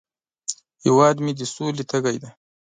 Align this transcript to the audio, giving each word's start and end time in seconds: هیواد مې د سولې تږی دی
هیواد 0.83 1.15
مې 1.23 1.31
د 1.39 1.41
سولې 1.53 1.83
تږی 1.89 2.17
دی 2.21 2.29